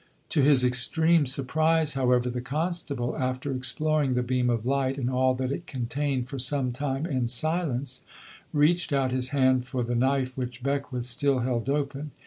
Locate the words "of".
4.49-4.65